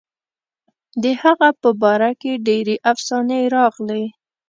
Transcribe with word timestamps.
د 1.03 1.05
هغه 1.21 1.49
په 1.61 1.69
باره 1.81 2.11
کې 2.21 2.41
ډېرې 2.47 2.75
افسانې 2.91 3.41
راغلي. 3.55 4.05